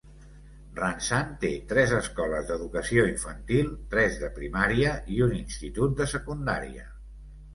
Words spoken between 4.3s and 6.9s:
primària i un institut de secundària.